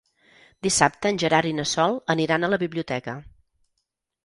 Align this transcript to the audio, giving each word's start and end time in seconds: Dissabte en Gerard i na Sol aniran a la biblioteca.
Dissabte 0.67 1.11
en 1.15 1.19
Gerard 1.25 1.51
i 1.51 1.53
na 1.59 1.67
Sol 1.73 2.01
aniran 2.15 2.43
a 2.43 2.51
la 2.55 2.61
biblioteca. 2.67 3.17